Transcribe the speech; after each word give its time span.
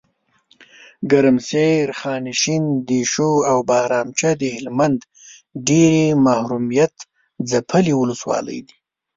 ګرمسیر، 1.11 1.87
خانشین، 1.99 2.63
دیشو 2.87 3.31
اوبهرامچه 3.53 4.29
دهلمند 4.43 4.99
ډیري 5.67 6.05
محرومیت 6.25 6.95
ځپلي 7.49 7.93
ولسوالۍ 7.97 8.59
دي. 8.67 8.75